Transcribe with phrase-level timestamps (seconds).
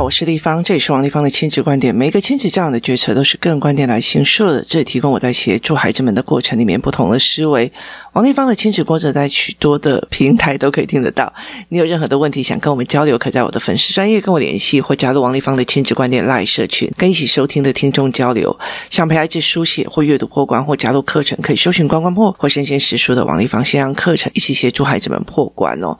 [0.00, 1.92] 我是丽芳，这里是王丽芳的亲子观点。
[1.92, 7.70] 每一个亲子这样的决策都是个人观点来形设的，这里提供我在协助孩子们的过程里面不同的思维。
[8.12, 11.32] 王丽芳的亲子观者在许多的平台都可以听得到。
[11.70, 18.56] 你有任何的问题想跟我们交流，可在我的粉丝专业跟我联系，或加入王丽芳的亲子观点 LINE 社群，跟一起收听的听众交流。
[18.88, 25.98] 想陪孩子书写或阅读破关，或加入课程，可以搜寻关关破或生鲜识书的王丽芳线上课程，一起协助孩子们破关哦。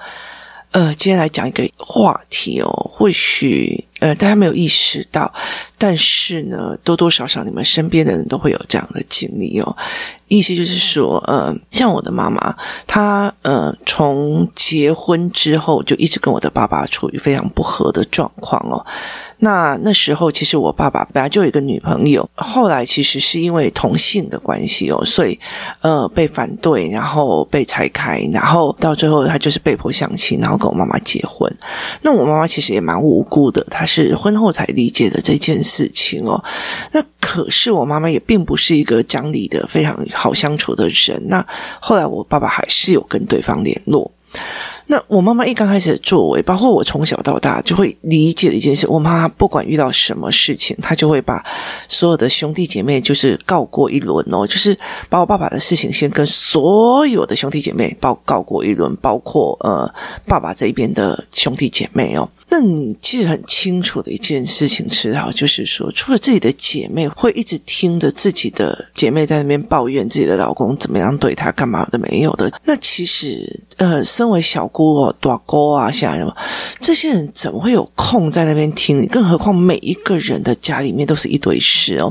[0.70, 5.32] 呃，今天来讲一个话题哦，或许呃大家没有意识到，
[5.78, 9.76] 但是呢，多多少少你们身边的人都会有这样的经历哦。
[10.28, 12.54] 意思就是说，呃，像我的妈妈，
[12.86, 18.84] 她呃从结婚之后就一直跟我的爸爸处于非常不和的状况哦。
[19.38, 25.38] 那那时候其实我爸爸本来就有一个女朋友，后来其实是因为同性的关系哦，所以
[25.80, 31.52] 呃被反对，然后被拆开，然后到最后他就是被迫相亲，然后跟我妈妈结婚。
[32.02, 36.42] 那我妈妈其实也蛮无辜的，她是婚后才理解的这件事情哦。
[36.92, 41.22] 那可是我妈妈也并不是一个讲理的非常好相处的人。
[41.28, 41.46] 那
[41.80, 44.10] 后来我爸爸还是有跟对方联络。
[44.90, 51.44] 那我妈妈一刚开始的作为，包括我从小到大就会理解的一件事，我妈不管遇到什么事情，她就会把
[51.88, 54.76] 所有的兄弟姐妹就是告过一轮哦，就是
[55.10, 59.92] 把我爸爸的事情先跟所有的兄弟姐妹报告过一轮，包括呃
[60.26, 62.26] 爸爸这边的兄弟姐妹哦。
[62.50, 76.34] 那你其实很清楚的一件事情是，哈，就是说，除了自己的姐妹会一直听着自己的姐妹在那边抱怨自己的老公怎么样对她干嘛的没有的，那其实，呃，身为小姑哦、大姑啊，像什么
[76.80, 79.06] 这些人怎么会有空在那边听？
[79.08, 82.10] 更何况每一个人的家里面都是一堆事哦，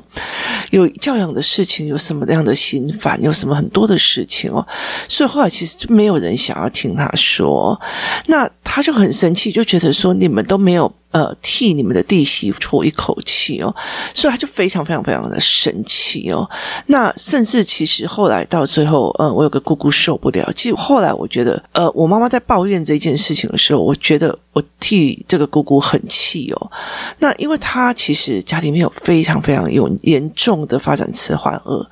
[0.69, 4.65] 有教养的事情，有什么样的心烦，有什么很多的事情哦，
[5.09, 7.79] 所以后来其实就没有人想要听他说，
[8.27, 10.26] 那他就很生气，就觉得说你。
[10.27, 10.91] 你们都没有。
[11.11, 13.73] 呃，替你们的弟媳出一口气哦，
[14.13, 16.47] 所以他就非常非常非常的生气哦。
[16.87, 20.51] 那甚至其实后来到最后，嗯，我有个姑姑受不了。
[20.53, 26.71] 其实后来我觉得，呃，我妈妈在抱怨这件事情的时候，我觉得我替这个姑姑很气哦。
[27.19, 31.87] 那因为她其实家里面有非常非常有严重的发展迟缓儿，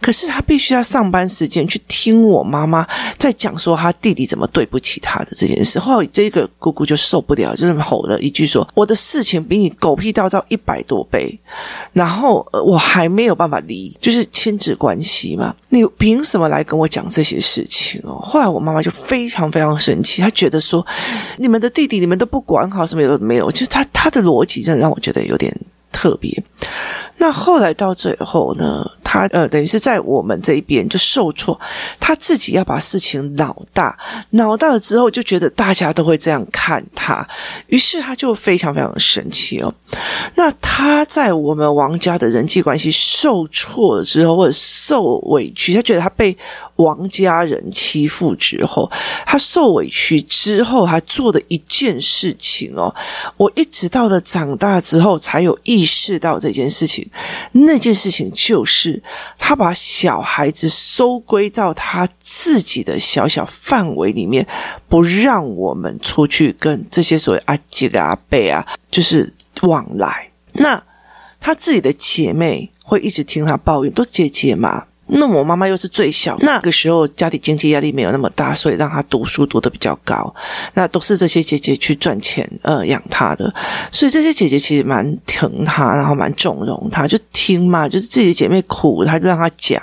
[0.00, 2.86] 可是她必须要上班时间去听我妈妈
[3.16, 5.78] 在讲说她弟弟怎么对不起她的这件事。
[5.78, 8.68] 后来这个姑姑就受不了，就这么吼了一句说。
[8.74, 11.38] 我的事情比你狗屁倒灶一百多倍，
[11.92, 18.20] 然后我还没有办法离，就是亲子关系嘛，你凭什么来跟我讲这些事情哦？
[18.22, 20.84] 后来我妈妈就非常非常生气，她觉得说，
[21.38, 25.54] 你们的弟弟你你们都不管好，什么都没有，其实他他的逻辑真的让我觉得有点
[25.92, 26.42] 特别。
[27.16, 31.58] 那后来到最后呢，他呃等于是在我们这一边就受挫，
[31.98, 33.98] 他自己要把事情闹大，
[34.30, 37.26] 闹大了之后就觉得大家都会这样看他，
[37.66, 39.72] 于是他就非常非常生气哦。
[40.36, 46.36] 那他在我们王家的人际关系受挫了之后，或者受委屈，他觉得他被
[46.76, 48.88] 王家人欺负之后，
[49.26, 52.94] 他受委屈之后，他做的一件事情哦，
[53.36, 57.08] 我一直到了长大之后才有意意识到这件事情。
[57.52, 59.00] 那件事情就是
[59.38, 64.44] 他把小孩子收归到他自己的小小范围里面，
[64.88, 70.30] 不让我们出去跟这些所谓阿吉啊、阿贝啊，就是往来。
[70.54, 70.82] 那
[71.38, 74.87] 他自己的姐妹会一直听他抱怨，都姐姐嘛。
[75.08, 80.34] 那我妈妈又是最小，那个时候家里经济压力没有那么大，所以让她读书读的比较高。
[80.74, 83.52] 那都是这些姐姐去赚钱呃养她的，
[83.90, 89.80] 所以这些姐姐其实蛮疼她，然后蛮纵容她，就听嘛，就是自己的姐妹苦，她就让她讲。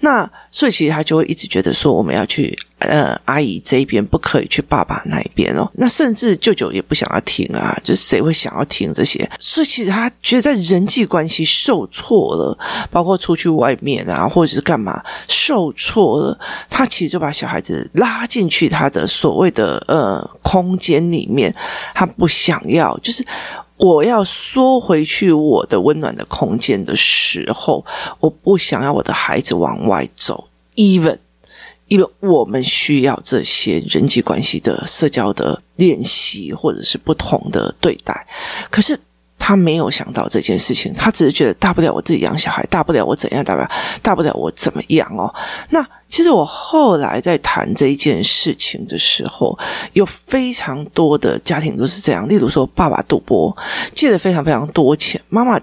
[0.00, 2.58] 那所以其实她就会一直觉得说我们要去。
[2.88, 9.28] 呃，阿姨这一边不可以去爸爸那一边哦，那甚至舅舅也不想要听啊，就是谁会想要听这些？
[9.38, 12.58] 所以其实他觉得在人际关系受挫了，
[12.90, 16.38] 包括出去外面啊，或者是干嘛受挫了，
[16.70, 21.54] 他其实就把小孩子拉进去他的所谓的呃空间里面，
[21.94, 23.24] 他不想要，就是
[23.76, 27.84] 我要缩回去我的温暖的空间的时候，
[28.20, 31.18] 我不想要我的孩子往外走，even。
[31.92, 38.26] 因为我们需要这些人际关系的社交的练习，或者是不同的对待。
[38.70, 38.98] 可是
[39.38, 45.30] 他没有想到这件事情，他只是觉得大不了我自己养小孩，大不了我怎样，大不了大不了我怎么样哦。
[45.68, 49.58] 那其实我后来在谈这一件事情的时候，
[49.92, 52.26] 有非常多的家庭都是这样。
[52.26, 53.54] 例如说，爸爸赌博
[53.94, 55.60] 借了非常非常多钱，妈妈。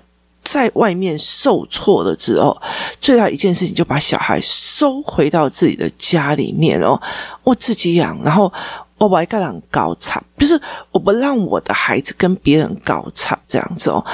[0.51, 2.59] 在外面受挫了之后，
[2.99, 6.99] 最大一件事情就把小孩收回到自己的家里面哦，
[7.43, 8.51] 我自己养，然后
[8.99, 10.59] 我不爱跟人高差，就是
[10.91, 14.05] 我不让我的孩子跟别人高差这样子哦。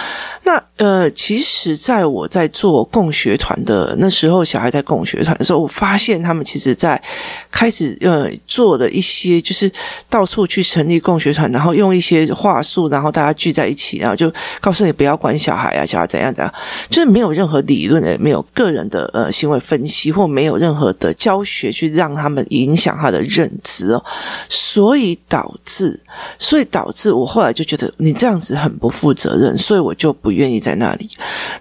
[0.44, 7.02] 那呃，其实在我在做共学团的那时候，小孩在共学团的时候，我发现他们其实在
[7.50, 9.72] 开始呃做的一些，就是
[10.10, 16.54] 到处去成立共学团，然后用一些话术，然后大家聚在一起，然后就告诉你不要管小孩啊，小孩怎样怎样，
[16.90, 24.04] 就是没有任何理论的，没有个人的呃行为分析，或没有任何的教学去让他们影响他的认知哦，
[24.76, 25.98] 所以导致，
[26.38, 31.10] 所以导致我后来就觉得你这样子很不负责任，所以我就不愿意在那里。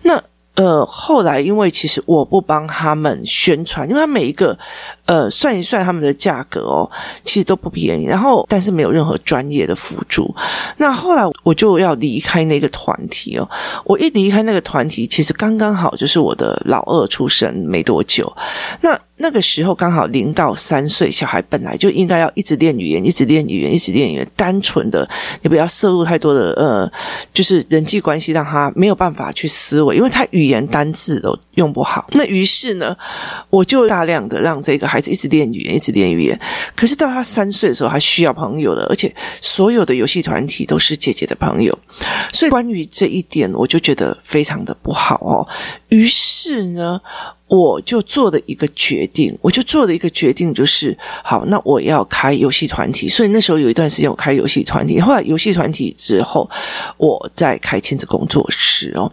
[0.02, 0.20] 那
[0.56, 4.58] 呃，后来因为其实我不帮他们宣传，因为他每一个
[5.06, 6.90] 呃算一算他们的价格哦，
[7.22, 8.04] 其实都不便宜。
[8.04, 10.34] 然后但是没有任何专业的辅助。
[10.76, 13.48] 那后来我就要离开那个团体哦。
[13.84, 18.32] 我一离开那个团体，其实刚刚好就是我的老二出生没多久。
[18.80, 24.28] 那那个时候刚好零到三岁小孩本来就应该要一直练语言，一直练语言，一直练语言。
[24.34, 25.08] 单纯的，
[25.42, 26.90] 你不要摄入太多的呃，
[27.32, 32.06] 就是人际关系，让他没有办法去思维，因为他语言单字都用不好。
[32.12, 32.96] 那于是呢，
[33.50, 36.40] 我就大量的让这个孩子一直练语言，一直练语言。
[36.76, 41.76] 可是到他三岁的时候，他需要朋友了，而且所有的游戏团体都是姐姐的朋友。
[42.32, 45.46] 所以关于这一点，我就觉得非常的不好哦。
[45.88, 47.00] 于是呢。
[47.46, 53.06] 我就做了一个决定，我就做了一个决定，就是好，那我要开游戏团体。
[53.08, 56.50] 所以那时候有一段时间我开游戏团体，后来游戏团体之后，
[56.96, 59.12] 我再开亲子工作室哦。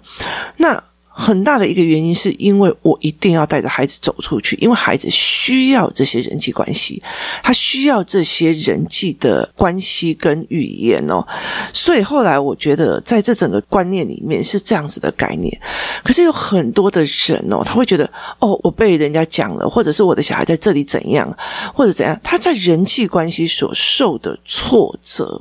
[0.57, 0.81] 那。
[1.21, 7.01] 很大的一个原因是因为我一定要带着孩子走出去，因为孩子需要这些人际关系，
[7.44, 11.25] 他需要这些人际的关系跟语言哦。
[11.71, 15.62] 所以后来我觉得，在这整个观念里面是这样子的概念。
[16.03, 18.09] 可是有很多的人哦，他会觉得
[18.39, 21.31] 哦，我被人家讲了，或者是我的小孩在这里怎样，
[21.75, 25.39] 或者怎样，他在人际关系所受的挫折。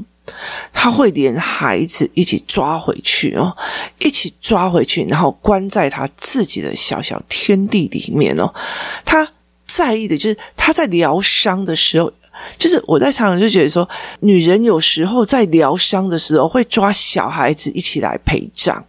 [0.72, 3.56] 他会连孩子一起抓回去哦，
[3.98, 8.52] 一起抓回去，然后关在他自己的小小天地里面哦。
[9.04, 9.26] 他
[9.66, 12.12] 在意的就是他在疗伤的时候，
[12.58, 13.88] 就是我在常常就觉得说，
[14.20, 18.84] 女人有时候在疗伤的时候会抓小孩子一起来陪葬。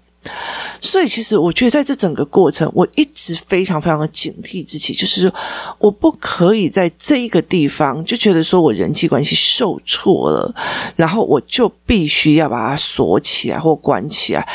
[0.80, 5.34] 所以，其实我觉得在这整个过程，我一直非常非常的警惕自己，就是说，
[5.80, 10.54] 我不可以在这一个地方就觉得说我人际关系受挫了，
[10.96, 14.48] 然后我就必须要把它锁起来或关起来。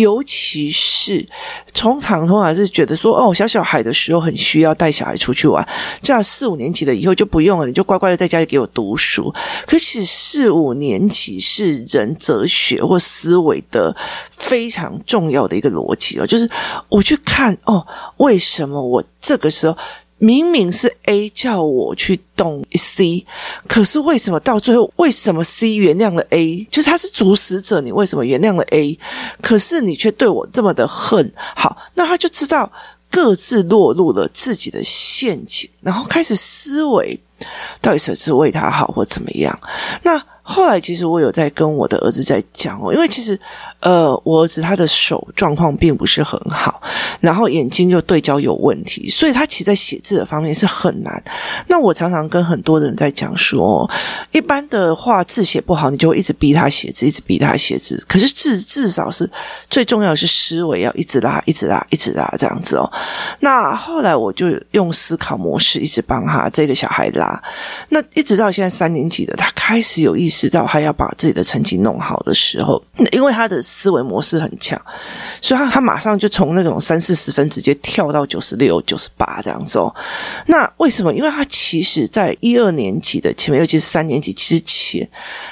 [0.00, 1.26] 尤其是
[1.74, 5.66] 通常通常是觉得说，哦，小小孩的时候很需要带小孩出去玩，
[6.00, 9.32] 这样四五年级了以后就不用了，你就乖乖的在家里给我读书。
[9.66, 13.94] 可是四五年级是人哲学或思维的
[14.30, 16.48] 非常重要的一个逻辑哦，就是
[16.88, 17.86] 我去看哦，
[18.18, 19.76] 为什么我这个时候。
[20.18, 23.24] 明明是 A 叫我去动 C，
[23.66, 26.66] 可是为什么到最后，为什么 C 原谅了 A？
[26.70, 28.98] 就是他是主使者，你为什么原谅了 A？
[29.40, 31.32] 可是你却对我这么的恨。
[31.54, 32.70] 好，那他就知道
[33.10, 37.18] 各自落入了自己的陷阱，然后开始思维，
[37.80, 39.58] 到底谁是为他好或怎么样？
[40.02, 40.22] 那。
[40.50, 43.38] 后来其实我有在跟我的儿子在讲哦，因为其实
[43.80, 46.82] 呃，我儿子他的手状况并不是很好，
[47.20, 51.22] 然后眼睛又对焦有问题，所以他其实在写字的方面是很难。
[51.68, 53.88] 那我常常跟很多人在讲说，
[54.32, 58.04] 一般的话字写不好，你就会一直逼他写字，一直逼他写字。
[58.08, 59.30] 可是至至少是
[59.70, 62.90] 最重要的是思维要一直拉，一直拉，一直拉这样子哦。
[63.38, 67.40] 那后来我就用思考模式一直帮他这个小孩拉，
[67.90, 70.48] 那一直到现在三年级的他开始有意识。
[70.48, 72.82] 到他要把自己的成绩弄好的时候，
[73.12, 74.80] 因为他的思维模式很强，
[75.40, 79.94] 所以他他马上就从那种三四十分直接跳到九十六、九十八这样子哦。
[80.46, 81.12] 那为什么？
[81.12, 85.08] 因为他其实在一二年级的前面，尤其是三年级之前，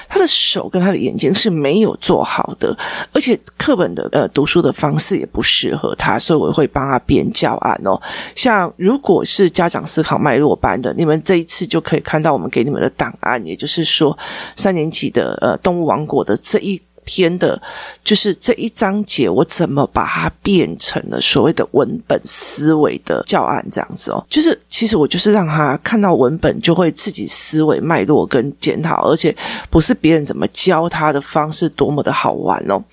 [0.09, 2.75] 他的手跟他的眼睛是没有做好的，
[3.13, 8.01] 而且课本的呃读书的方式也不适合他，所以我会帮他编教案哦。
[8.35, 14.17] 像如果是家长思考脉络班的，你们这一次就可以看到我们给你们的档案，也就是说
[14.55, 17.59] 三年级的呃动物王国的这一篇的，
[18.03, 24.23] 就是这一章节，我怎么把它变成了所谓的文本思维的教案这样子哦？
[24.29, 29.33] 就是其实我就是让他看到文本，就会自己思维脉络跟检讨，而且
[29.69, 32.83] 不是别人怎么教他的方式多么的好玩哦。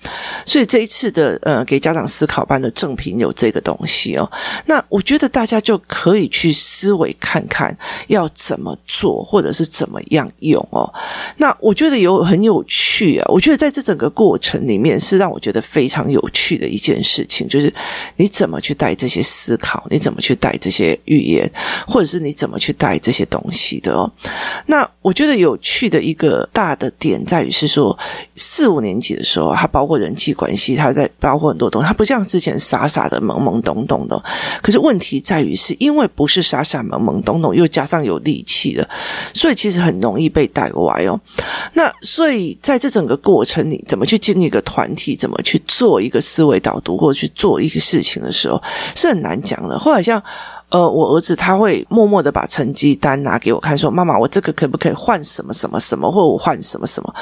[0.45, 4.31] 所以这一次的呃给家长思考班的赠品有这个东西哦。
[4.65, 10.89] 那我觉得大家就可以去思维看看要怎么做，或者是怎么样用哦。
[11.35, 12.85] 那我觉得有很有趣。
[12.95, 13.25] 趣啊！
[13.27, 17.73] 我觉得在这整个过程里面，是让我觉得非常有趣的一件事情，就是
[18.15, 21.49] 你怎么去带这些思考，你怎么去带这些语言，
[21.87, 24.11] 或者是你怎么去带这些东西的哦。
[24.65, 27.97] 那我觉得有趣的一个大的点在于是说，
[28.35, 34.21] 四五年级的时候，它包括人际关系，它在包括很多东西，它不像之前傻傻的懵懵懂懂的。
[34.61, 38.87] 可是问题在于，是因为不是傻傻懵懵懂懂，又加上有力气的，
[39.33, 41.19] 所以其实很容易被带歪哦。
[41.73, 48.61] 那所以在这整个过程里，怎么去经营一个团体，怎么去做一个思维导读，或者去做一个事情的时候，
[48.93, 49.79] 是很难讲的。
[49.79, 50.21] 后来像
[50.67, 57.15] 呃，我儿子他会默默的把成绩单拿给我看，说：“妈妈，我这个可不可以换什么什么什么，或者我换什么什么？”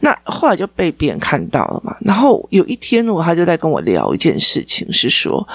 [0.00, 1.94] 那后来就被别人看到了嘛。
[2.00, 5.46] 然后有一天，我他就在跟我聊一件事情，是说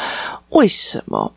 [0.50, 1.34] 为什么？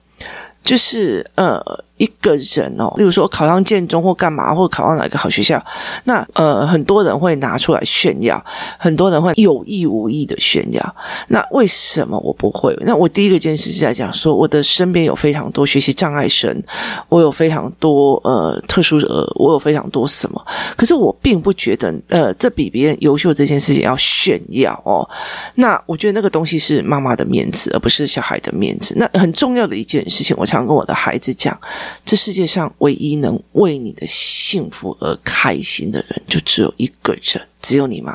[0.62, 1.82] 就是呃。
[1.96, 5.64] 一个人哦，例如说考上建中或干嘛，或考上哪个好学校，
[6.02, 8.44] 那呃很多人会拿出来炫耀，
[8.78, 10.96] 很多人会有意无意的炫耀。
[11.28, 12.76] 那为什么我不会？
[12.80, 16.60] 那我第一个件事是在讲说，我的身边有非常多学习障碍生，
[17.08, 20.44] 我有非常多呃特殊呃，我有非常多什么，
[20.76, 25.08] 可是我并不觉得呃这比别人优秀这件事情要炫耀哦。
[25.54, 28.96] 那我觉得那个东西是妈妈的面子，而不是小孩的面子。
[28.98, 31.56] 那很重要的一件事情，我常跟我的孩子讲。
[32.04, 38.14] 这世界上唯一能为你的幸福而开心的人，就只有一个人，只有你妈。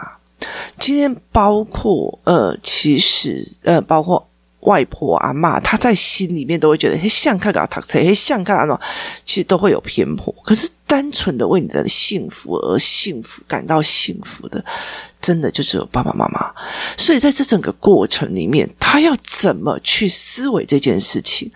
[0.79, 4.25] 今天包括呃，其实呃，包括
[4.61, 8.79] 外婆阿妈，她在心里面都会觉得，嘿，像看个读册，嘿，像看那种，
[9.25, 10.33] 其实都会有偏颇。
[10.43, 14.63] 可是单纯的为你的幸福而幸福，感到幸福的，
[15.19, 16.53] 真的就只有爸爸妈妈。
[16.95, 21.51] 所以在这整个过程里面，他要怎么去思维这件事情？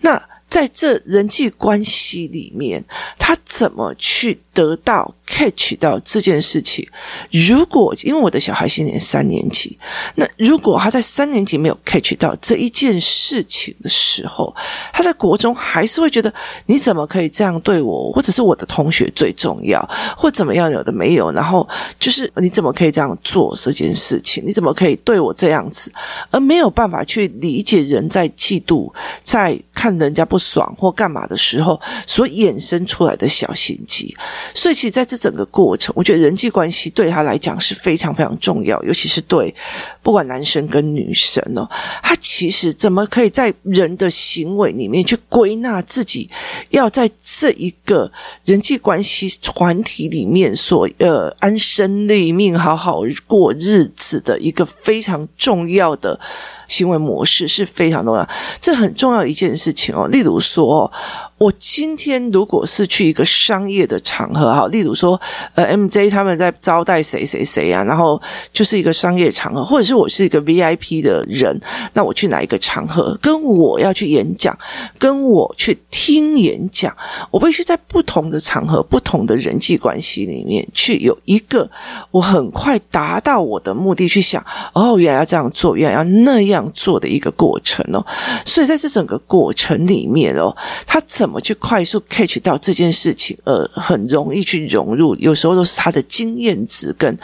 [0.00, 0.20] 那。
[0.48, 2.82] 在这人际关系里面，
[3.18, 6.86] 他怎么去得到 catch 到这件事情？
[7.30, 9.78] 如果因为我的小孩今年三年级，
[10.14, 14.54] 那如果他在三年级没有 catch 到这一件事情的时候，
[14.92, 16.32] 他在国中还是会觉得
[16.66, 18.10] 你怎么可以这样对我？
[18.12, 19.86] 或者是我的同学最重要，
[20.16, 20.70] 或怎么样？
[20.70, 24.42] 有的没有，然后就是你怎么可以这样做这件事情？
[24.46, 25.92] 你怎么可以对我这样子？
[26.30, 34.14] 而没有办法去理解人在嫉妒，在看人家不不爽或干嘛的时候所衍生出来的小心机。
[34.52, 39.54] 所以，其实在这整个过程，我觉得人际关系对他来讲是非常非常重要，尤其是对
[40.02, 41.66] 不管男生跟女生哦，
[42.02, 46.28] 他其实怎么可以在人的行为里面去归纳自己
[46.68, 48.12] 要在这一个
[48.44, 56.20] 人际关系团体里面所呃安身立命、好好过日子的一个非常重要的。
[56.66, 58.28] 行为模式是非常重要，
[58.60, 60.08] 这很重要一件事情哦。
[60.08, 60.90] 例如说，
[61.38, 65.20] 我今天如果是去一个商业的场合，哈，例如说，
[65.54, 68.20] 呃，MJ 他们在招待谁谁谁啊，然后
[68.52, 71.58] 就是一个商业场合，或者是我是一个 VIP 的人，
[71.92, 74.56] 那我去哪一个场合，跟我要去演讲，
[74.98, 76.96] 跟我去听演讲，
[77.30, 81.68] 我必须在不同的场合、不同的人际关系里面去有一个
[82.10, 86.66] 我很快达到我的目的，去想，哦，原来要这样做，原来要那样。
[86.74, 88.04] 做的一个过程哦，
[88.44, 90.54] 所以在这整个过程里面哦，
[90.86, 97.18] 他怎怎么去快速 catch 到这件事情，呃，很容易去融入，有时候都是他的经验值跟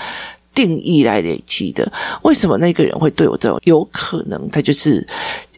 [0.53, 1.91] 定义来累积的。
[2.23, 3.61] 为什么那个人会对我这种？
[3.63, 5.07] 有可能他就是。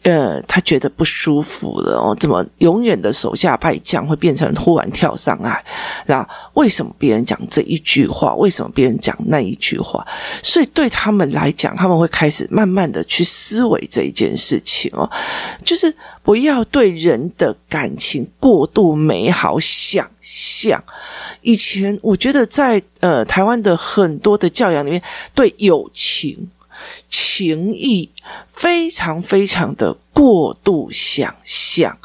[0.05, 5.65] 呃，他觉得不舒服了哦，怎么永远的手下败将会变成忽然跳上来？
[6.05, 8.35] 那为什么别人讲这一句话？
[8.35, 10.05] 为什么别人讲那一句话？
[10.43, 15.09] 所以对他们来讲，他们会开始慢慢的去思维这一件事情哦，
[15.63, 20.83] 就是不要对人的感情过度美好想象。
[21.41, 25.01] 以前我觉得在呃台湾的很多的教养里面，
[25.33, 26.47] 对友情。
[27.07, 28.07] 情谊
[28.49, 31.95] 非常非常的过度想象，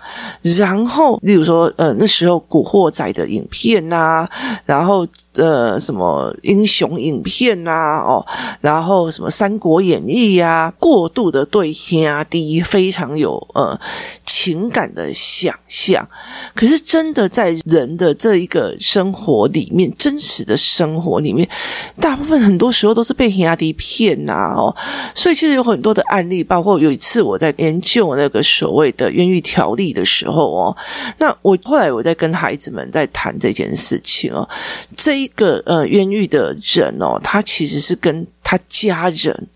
[0.42, 4.28] 然后，例如说，呃，那时候古惑仔的影片呐、
[4.66, 8.26] 然后，呃，什么英雄影片呐、哦，
[8.60, 13.78] 然后什么《三国演义》呀，过度的对兄弟非常有呃
[14.26, 16.06] 情感的想象，
[16.52, 21.48] 可是真的在人的这一个生活里面，真实的生活里面，
[22.00, 24.74] 大部分很多时候都是被兄弟骗呐，哦，
[25.14, 30.76] 所以其实有很多的案例，包括有一次我在研究那个所谓的冤狱条例的时候哦，
[31.18, 34.48] 那我后来我在跟孩子们在谈这件事情哦，
[34.96, 39.48] 这一个呃冤狱的人哦，他其实是跟他家人，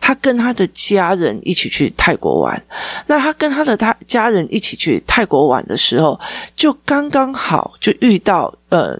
[0.00, 2.60] 他跟他的家人一起去泰国玩，
[3.06, 6.18] 那他跟他的他家人一起去泰国玩的时候，
[6.56, 8.98] 就刚刚好就遇到呃。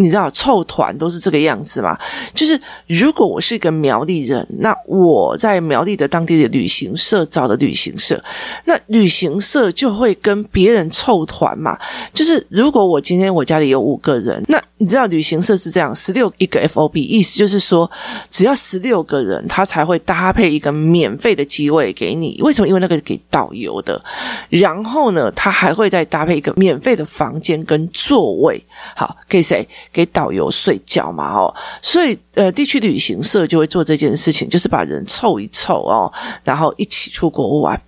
[0.00, 1.98] 你知道凑团都是这个样子嘛？
[2.34, 8.18] 就是如果我是一个苗栗人，那我在苗栗的当地的旅行社找的旅行社，
[8.64, 11.78] 那旅行社就会跟别人凑团嘛。
[12.14, 17.90] 就是如果我今天我家里有五个人，那你知道旅行社是这样，十六一个 FOB，意思就是说
[18.30, 22.40] 只要十六个人，他才会搭配一个免费的机位给你。
[22.40, 22.68] 为什么？
[22.68, 24.02] 因为那个是给导游的。
[24.48, 28.64] 然后呢，他还会再搭配一个免费的房间跟座位。
[28.96, 29.68] 好，给谁？
[29.92, 36.12] 给导游睡觉嘛，哦，所以呃，地区旅行社就会做这件事情，就是把人凑一凑哦，
[36.44, 37.80] 然后一起出国玩。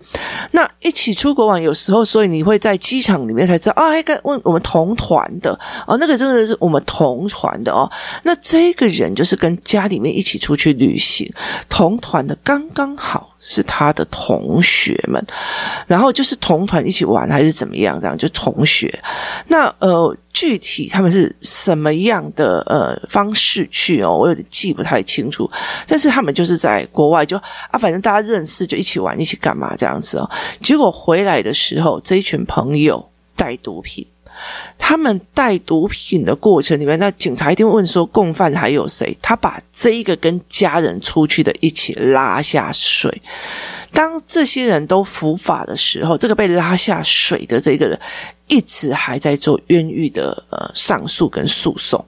[0.51, 7.91] 那一起出国玩，有时候，所以你会在机场里面才知道啊，还跟问我们同团的哦，那个真的是我们同团的哦。
[8.25, 11.33] 那这个人就是跟家里面一起出去旅行，
[11.69, 15.25] 同团的刚刚好是他的同学们，
[15.87, 18.93] 然后就是同团一起玩还是怎么样，这样就同学。
[19.47, 20.15] 那呃。
[20.33, 25.51] 具体他们是什么样的呃方式去哦，我有点记不太清楚。
[25.87, 27.37] 但是他们就是在国外就
[27.71, 30.31] 啊，反正大家认识就一起玩，一起干嘛这样子哦。
[30.63, 34.07] 结果回来的时候，这一群朋友带毒品。
[34.79, 39.17] 他们带毒品的过程里面，那警察一定会问说，共犯还有谁？
[39.21, 43.23] 他把这一个跟家人出去的一起拉下水。
[43.93, 48.01] 当这些人都伏法的时候，这个被拉下水的这个人。
[48.53, 52.05] 一直还在做冤狱的呃上诉跟诉讼，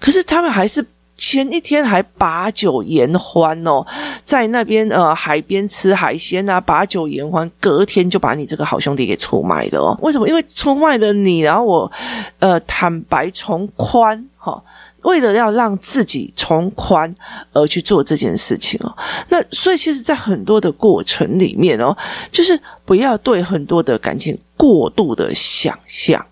[0.00, 0.82] 可是他们还是
[1.14, 3.86] 前一天还把酒言欢哦，
[4.24, 9.98] 在那边呃海边吃海鲜啊，把酒言欢，隔天就把你这个好兄弟给出卖了哦。
[10.00, 10.26] 为什么？
[10.26, 11.92] 因为出卖了你，然后我
[12.38, 14.62] 呃坦白从宽哈。
[15.02, 17.12] 为了要让自己从宽
[17.52, 18.96] 而去做这件事情哦，
[19.28, 21.96] 那所以其实，在很多的过程里面哦，
[22.30, 26.24] 就是不要对很多的感情过度的想象，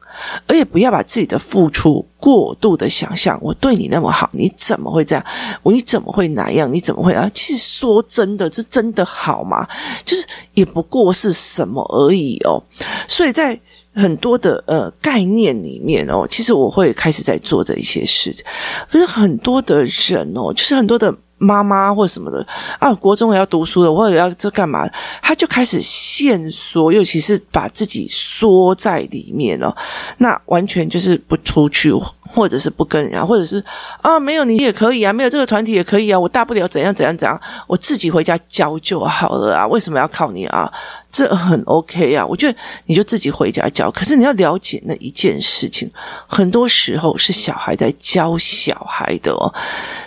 [0.47, 3.37] 而且不要把自己的付出过度的想象。
[3.43, 5.25] 我对你那么好，你怎么会这样？
[5.63, 6.73] 我你怎么会哪样？
[6.73, 7.29] 你怎么会啊？
[7.35, 9.67] 其实说真的，这真的好吗？
[10.05, 10.25] 就是
[10.55, 12.63] 也不过是什么而已哦。
[13.09, 13.59] 所以在。
[14.01, 18.45] 很多的呃概念里面哦，其实我会开始在做这一些事情，
[18.91, 22.47] 可是很多的人哦，就是很多的妈妈或什么的
[22.79, 24.89] 啊，国中也要读书的，或者要这干嘛，
[25.23, 29.75] 他就开始限缩，尤其是把自己缩在里面哦，
[30.19, 31.93] 那完全就是不出去。
[32.33, 33.63] 或者是不跟人家，或者是
[34.03, 40.73] 啊，没有你也可以啊，没有这个团体也可以啊，我大不了怎样怎样怎样，我自己回家教就好了啊，为什么要靠你啊？
[41.11, 43.91] 这很 OK 啊，我觉得你就自己回家教。
[43.91, 45.91] 可是你要了解那一件事情，
[46.29, 49.53] 很多时候是小孩在教小孩的哦，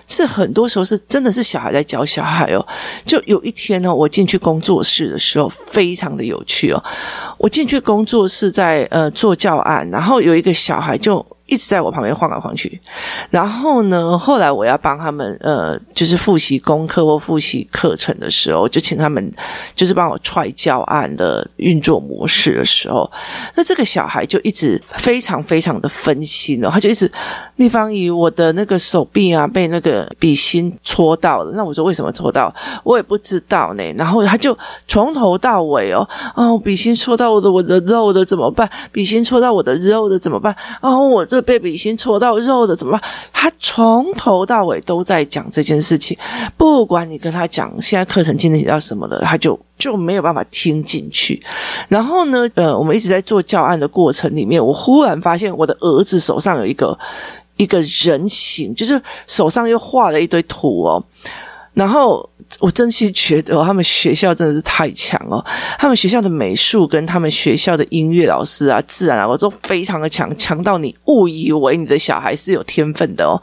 [0.08, 2.66] 是很多时候是真的是小孩在教小孩哦。
[3.06, 6.82] 就有一天呢，我进去工作室的时候，非常的有趣哦。
[7.38, 11.26] 我进去工作室在呃做教案，然后有一个小孩就。
[11.54, 12.82] 一直在我旁边晃来晃去，
[13.30, 19.32] 然后呢，后来我要帮他们呃，就是复习功课或复习课程的时候，就请他们
[19.76, 23.08] 就是帮我踹教案的运作模式的时候，
[23.56, 27.12] 那这个小孩就一直非常非常的分心哦，他就一直
[27.58, 32.52] 立方以我的那个手臂啊被那个笔芯戳到了，那我说为什么戳到？
[32.84, 33.84] 我也不知道呢。
[33.96, 38.68] 然后他就从头到尾哦，哦，笔芯戳到我的我的肉的怎么办？
[38.92, 40.56] 笔芯戳到我的肉的怎么办？
[40.82, 41.43] 哦，我这。
[41.44, 43.02] 被笔芯戳到肉的怎么办？
[43.32, 46.18] 他从头到尾都在讲这件事情，
[46.56, 51.44] 不管你跟他讲现在课程今天提到什么的，他就就没有办法听进去。
[51.90, 56.98] 然后呢，呃，我们一直在做教案的过程里面，我忽然发现我的儿子手上有一个
[57.58, 61.04] 一个人形，就是手上又画了一堆图哦，
[61.74, 62.30] 然后。
[62.60, 65.44] 我真心觉得他们学校真的是太强了！
[65.80, 73.42] 他们学校的美术跟他们学校的音乐老师啊、自然啊，我都非常的强，强到你误以为你的小孩是有天分的哦。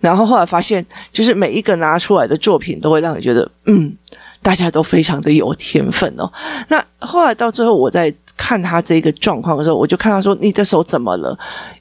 [0.00, 3.94] 然后后来发现，就是每一个拿出来的作品都会让你觉得，嗯，
[4.42, 6.28] 大家都非常的有天分哦。
[6.68, 11.38] 那后来到最后，我在看他这个状况的时候，我就看他说：“你的手怎么了？”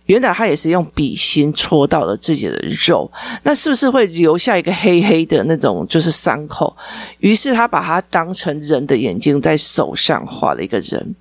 [0.08, 3.10] 原来他也是用笔芯戳到了自己的肉，
[3.44, 6.76] 那是不是会留下一个黑黑的那种就是伤口？
[7.20, 11.16] 于是他把它当成人的眼睛，在手上画了一个人。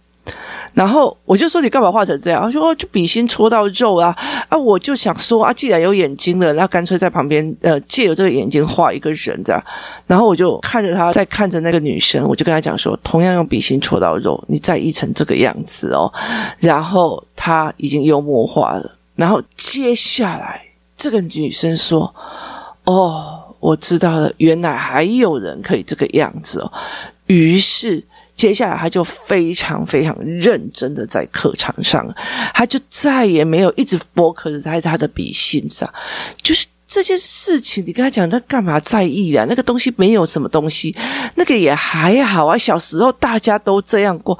[0.74, 2.40] 然后我就说，你干嘛画成这样？
[2.42, 4.14] 他说哦，就笔芯戳到肉啊
[4.48, 4.56] 啊！
[4.56, 9.60] 我就想说啊，既然有眼睛了，那干脆在旁边呃借由这个眼睛画一个人这样。
[10.06, 16.12] 然后我就看着他，在看着那个女生，我就跟他讲说，同样用笔芯戳到肉，你再印成这个样子哦。
[16.58, 18.94] 然后他已经幽默化了。
[19.16, 20.62] 然后接下来
[20.96, 22.14] 这个女生说
[22.84, 26.72] ：“哦，我知道了，原来还有人可以这个样子哦。”
[27.26, 28.04] 于是。
[28.38, 32.08] 接下来他就非常非常认真的在课堂上，
[32.54, 35.92] 他就再也没有一直 focus 在他的笔信上，
[36.40, 39.44] 就是这件事情，你跟他讲，他干嘛在意啊？
[39.48, 40.94] 那个东西没有什么东西，
[41.34, 42.56] 那个也还好啊。
[42.56, 44.38] 小时候大家都这样过，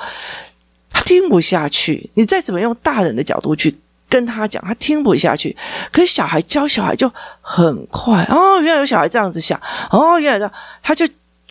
[0.92, 2.08] 他听不下去。
[2.14, 3.76] 你再怎么用大人的角度去
[4.08, 5.56] 跟他讲，他听不下去。
[5.90, 10.52] 可是小孩教小孩就很快哦，原来有小孩这样子想哦，原来这样，
[10.84, 11.04] 他就。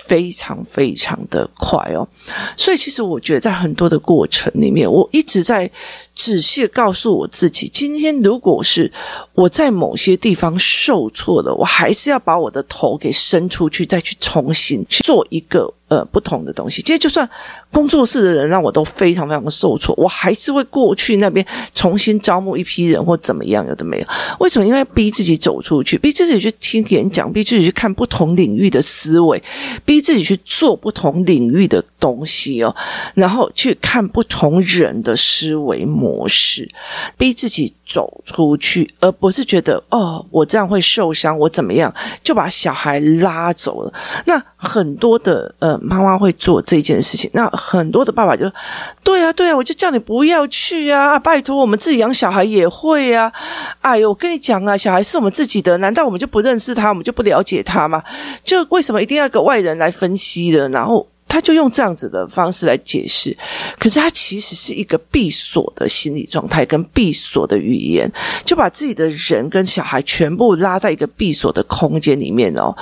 [0.07, 2.07] 非常非常的快哦，
[2.55, 5.69] 所以其实我觉得在很多的过程里面，我一直在
[6.17, 8.91] 仔细告诉我自己：今天如果是
[9.35, 15.71] 我在某些地方受挫了，我还是要把我的头给伸出去，再去重新去做一个。
[15.89, 17.25] 呃，不同的东西，今天就算
[17.71, 24.05] 工作室的人让我都非常非常的受挫，我还是会过去那边重新招募一批人或怎么样，有的没有。
[24.41, 24.67] 为什么？
[24.67, 29.41] 因为逼自己走出去，逼自己去听演讲，逼自己去看不同领域的思维，
[29.85, 32.75] 逼自己去做不同领域的东西哦，
[33.13, 36.69] 然后去看不同人的思维模模式，
[37.17, 37.73] 逼自己。
[37.89, 43.93] 走出去，而不是觉得哦，我这样会受伤，我怎么样就把小孩拉走了。
[44.25, 48.51] 那很多的呃妈妈会做这件事情，那很多的爸爸就
[49.05, 53.31] 对啊，对啊，我就叫你不要去啊，拜托我们自己养小孩也会啊。
[53.79, 58.03] 哎呦，我跟你讲啊，小孩是我们自己的，难道我们就不认识他，我们就不了解他吗？
[58.43, 60.67] 就为什么一定要个外人来分析的？
[60.67, 61.07] 然后。
[61.37, 63.37] 他就用这样子的方式来解释，
[63.77, 68.11] 可是他其实是一个闭锁的心理状态跟闭锁的语言，
[68.43, 72.75] 就把自己的人跟小孩全部拉在一个闭锁的空间里面哦，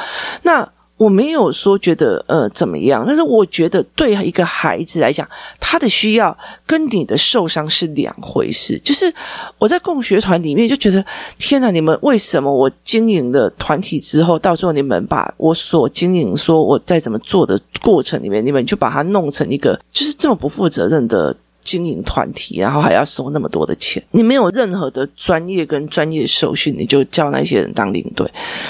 [0.43, 0.65] 那。
[0.97, 5.27] 我没有说觉得呃怎么样，但是我觉得对一个孩子来讲，
[5.59, 8.79] 他的需要跟你的受伤是两回事。
[8.79, 9.13] 就是
[9.57, 11.05] 我在共学团里面就觉得，
[11.37, 11.69] 天哪！
[11.69, 21.35] 你们为什么我经营的团体之后，到最后你们把我所经营说我在怎么做的过程里面，你们就把它弄成一个就是这么不负责任的。
[21.65, 28.25] 经营团体，然后还要收那么多的钱，你没有任何的专业跟专业受训，你就叫那些人当领队。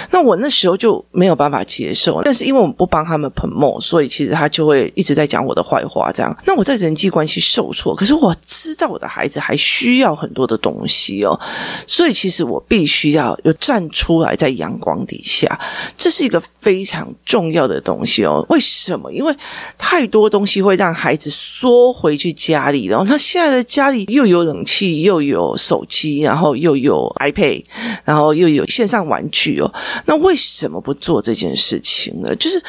[0.10, 6.10] 那我那时候就没有办法接受，但是因为我们不帮他们 promote，所以其实他就会一直在讲我的坏话。
[6.14, 11.38] 这样，那我在人际关系受挫，可是我知道我的孩子还需要很多的东西哦，
[11.86, 15.60] 所以其实我必须要有站出来在阳光底下，
[15.98, 18.46] 这是一个非常重要的东西哦。
[18.48, 19.12] 为什么？
[19.12, 19.36] 因为
[19.78, 22.85] 太多东西会让孩子缩回去家里。
[22.86, 27.64] 然后他现在的家里又有冷气，又有手机，然后又有 iPad，
[28.04, 29.74] 然后又有线上玩具哦。
[30.06, 32.36] 那为什么不做这件事情呢？
[32.36, 32.62] 就是。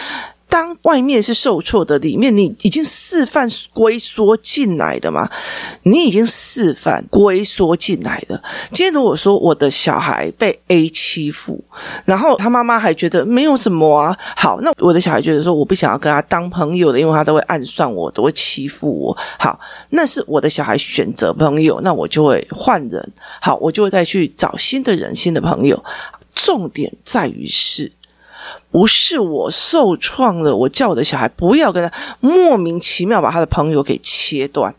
[0.57, 5.29] 当外面是受挫的，里面你已经示范龟缩进来的嘛？
[5.83, 8.43] 你已经示范龟缩进来的。
[8.73, 11.63] 今天如果说我的小孩被 A 欺负，
[12.07, 19.15] 然后他妈妈还觉得没有什么啊，好，那我的小孩觉得说我不想要跟他当朋友的，因为他都会暗算我，都会欺负我。
[19.39, 23.13] 好，那是我的小孩选择朋友，那我就会换人。
[23.43, 25.85] 好，我就会再去找新的人、新的朋友。
[26.35, 27.93] 重点在于是。
[28.71, 34.75] 不是我受创了，我叫我的小孩不要跟他莫名其妙把他的朋友给切断，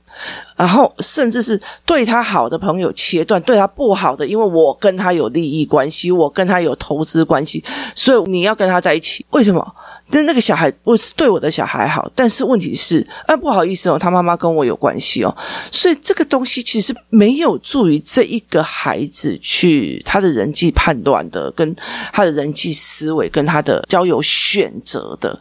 [0.55, 7.63] 然后甚至是对他好的朋友切断，对他不好的，因为我跟他有利益关系，我跟他有投资关系，
[7.95, 9.75] 所以你要跟他在一起，为什么？
[10.09, 15.37] 但那个小孩不是对我的小孩好，但是问题是，啊，不好意思哦，他妈妈跟我有关系哦，
[15.71, 21.75] 所以这个东西其实没有助于这一个孩子去他的人际判断的，跟
[22.13, 25.37] 他的人际思维，跟他的交友选择的，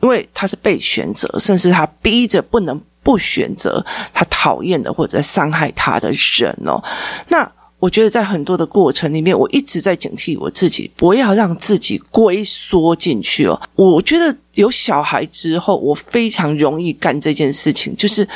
[0.00, 6.82] 因为他是被选择，甚至他逼着不能不选择他讨厌的或者伤害他的人哦，
[7.28, 7.50] 那。
[7.84, 13.60] 我觉得在很多的过程里面，我一直在警惕我自己，不要让自己龟缩进去哦。
[13.74, 18.26] 我觉得有小孩之后，我非常容易干这件事情，就是。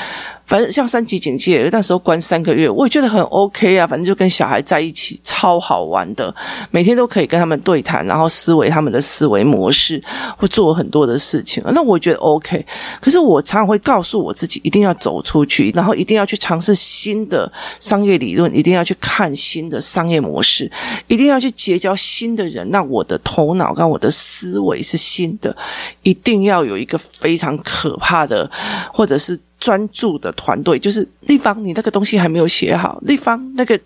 [0.49, 3.87] 反正像三级警戒，那时候关三个月，我也觉得很 OK 啊。
[3.87, 6.35] 反正就跟小孩在一起，超好玩的，
[6.71, 10.03] 每天都可以跟他们对谈，然后思维他们的思维模式，
[10.39, 11.63] 会做很多的事情。
[11.67, 12.65] 那我觉得 OK。
[12.99, 20.71] 可是我常常会告诉我自己，一定要走出去，然后一定要去尝试新的商业理论，一定要去看新的商业模式，
[21.09, 22.67] 一定要去结交新的人。
[22.71, 25.55] 那我的头脑跟我的思维是新的，
[26.03, 28.51] 一定要有一个非常可怕的，
[28.95, 29.39] 或者是。
[29.59, 32.99] 专注的团队就是立方，你那个东西还没有写好。
[33.03, 33.79] 立方那个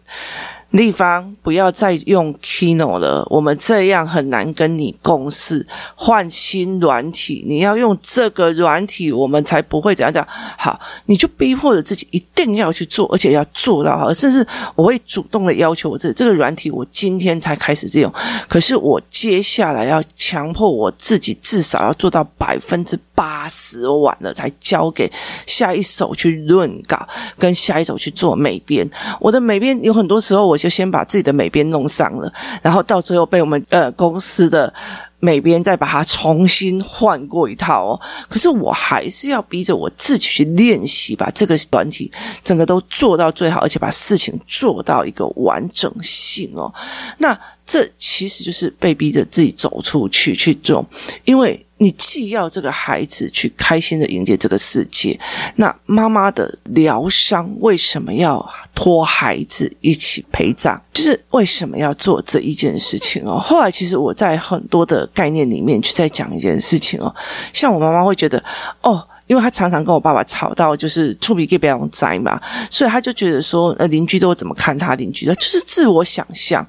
[0.73, 5.67] 立方，不要再用 Kino 了，我们这样很难跟你共事。
[5.95, 10.27] 换新软体，你要用这个软体，我们才不会怎样讲。
[10.57, 14.11] 好，你就逼迫着自己一定要去做，而且要做到好。
[14.15, 18.11] 甚至我会主动的要求我这这个软体，我今天才开始用，
[18.49, 25.13] 可是我接下来要强迫我自己至少要做到百分之八十完了，才交给
[25.47, 27.07] 下一手去润稿，
[27.37, 28.91] 跟下一手去做美编。
[29.21, 30.57] 我的美编有很多时候我。
[30.63, 34.73] 就先把自己的美编弄上了，然后到最后被我们呃公司的
[35.19, 38.01] 美编再把它重新换过一套哦。
[38.29, 42.13] 可是我还是要逼着我自己去练习，把这个短体
[42.45, 46.73] 整个都做到最好，而且把事情做到一个完整性哦。
[47.19, 47.37] 那
[47.73, 50.85] 这其实就是被逼着自己走出去去做，
[51.25, 51.65] 因为。
[51.79, 55.19] 你既要这个孩子去开心的迎接这个世界，
[55.57, 60.81] 那妈妈的疗伤为什么要拖孩子一起陪葬？
[60.93, 63.37] 就是为什么要做这一件事情哦？
[63.43, 67.13] 后来其实我在很多的概念里面去再讲一件事情哦，
[67.53, 68.41] 像我妈妈会觉得
[68.83, 69.05] 哦。
[69.33, 74.95] 因为他常常跟我爸爸吵到，就是出比给别人栽嘛，所以他就觉得说，呃，邻居都怎么看他？
[74.95, 76.63] 邻居的就是自我想象。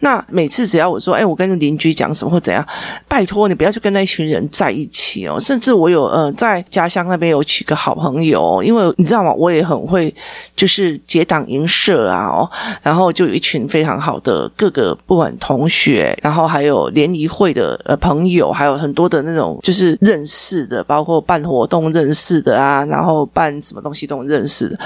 [0.00, 2.66] 那每次只要我说，哎，我跟邻居讲什么或怎样，
[3.06, 5.38] 拜托你不要去跟那一群人在一起哦。
[5.38, 9.30] 甚至我有呃，在家乡那边有几个好朋友，因为你知道吗？
[9.34, 10.14] 我也很会
[10.56, 12.50] 就是结党营社啊，哦，
[12.82, 22.05] 然后就有一群非常好的各个不管同学，然后还有联谊会的呃朋友，还有很多的那种就是认识的，包括办活动认。
[22.06, 24.78] 认识的啊，然后办什么东西都认识的。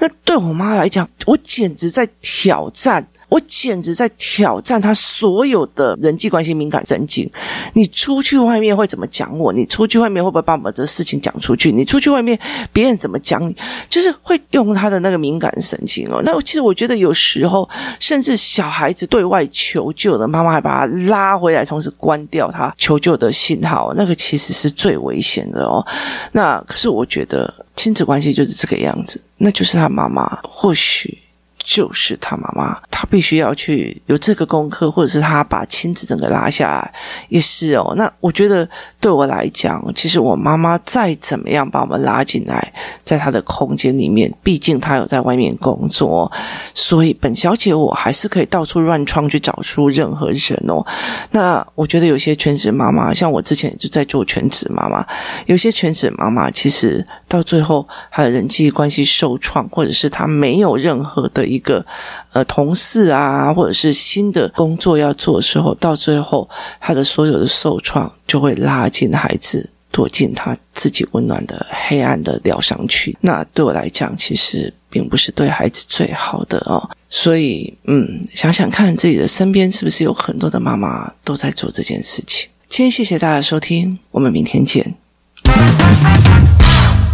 [0.00, 7.28] 那对我妈来讲，我简直在挑战，我简直在挑战他所有的人际关系敏感神经。
[7.72, 9.52] 你出去外面会怎么讲我？
[9.52, 11.72] 你出去外面会不会把我们这事情讲出去？
[11.72, 12.38] 你出去外面
[12.72, 13.56] 别人怎么讲你？
[13.88, 16.22] 就是会用他的那个敏感神经哦。
[16.24, 17.68] 那其实我觉得有时候，
[17.98, 25.84] 甚至小孩子对外求救的妈妈还把他拉回来，同时关掉他求救的信号，那个其实是最危险的哦。
[26.30, 31.18] 那可是我觉得亲子关系就是这个样子，那就是他妈妈或许。
[31.64, 36.94] 就是他妈妈，他必须要去有这个功课，或者是他把亲子整个拉下来，
[37.30, 37.94] 也是哦。
[37.96, 38.68] 那我觉得
[39.00, 42.72] 对我来讲，其实我妈妈再怎么样把我们拉进来，
[43.02, 46.30] 在她的空间里面，毕竟她有在外面工作，
[46.74, 50.84] 所以本小姐我还是可以到处乱闯去找出任何人哦。
[51.30, 55.06] 那我觉得有些全职妈妈，像我之前就在做全职妈妈，
[55.46, 61.44] 有些全职妈妈其实到最后她的人际关系受创，或者是他没有任何的。
[61.54, 61.84] 一个
[62.32, 66.48] 呃同事啊，或者是新的工作要做的时候，到最后
[66.80, 73.16] 他的所有的受创就会拉近孩子，躲进他自己温暖的黑暗的疗伤区。
[73.20, 76.90] 那对我来讲，其实并不是对孩子最好的哦。
[77.10, 82.48] 所以，嗯，想想看自己的身边是不是有很多的妈妈都在做这件事情。
[82.68, 84.94] 今天谢谢大家收听，我们明天见。